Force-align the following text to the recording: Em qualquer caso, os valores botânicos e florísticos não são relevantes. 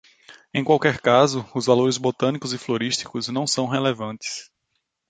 Em 0.51 0.63
qualquer 0.63 0.99
caso, 0.99 1.47
os 1.53 1.67
valores 1.67 1.95
botânicos 1.97 2.53
e 2.53 2.57
florísticos 2.57 3.27
não 3.27 3.45
são 3.45 3.67
relevantes. 3.67 4.49